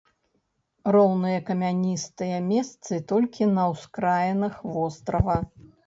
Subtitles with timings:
[0.95, 5.43] Роўныя камяністыя месцы толькі на ўскраінах вострава.